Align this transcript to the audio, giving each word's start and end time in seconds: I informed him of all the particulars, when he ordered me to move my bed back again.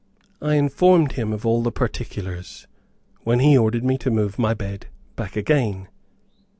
I 0.41 0.55
informed 0.55 1.11
him 1.11 1.31
of 1.31 1.45
all 1.45 1.61
the 1.61 1.71
particulars, 1.71 2.65
when 3.19 3.37
he 3.37 3.55
ordered 3.55 3.83
me 3.83 3.99
to 3.99 4.09
move 4.09 4.39
my 4.39 4.55
bed 4.55 4.87
back 5.15 5.35
again. 5.35 5.89